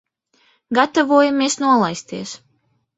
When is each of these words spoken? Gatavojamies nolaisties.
Gatavojamies 0.79 1.61
nolaisties. 1.67 2.37